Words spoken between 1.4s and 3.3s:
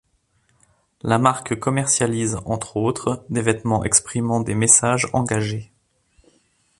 commercialise entre autres